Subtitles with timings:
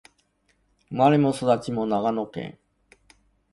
[0.89, 2.57] 生まれも育ちも長野県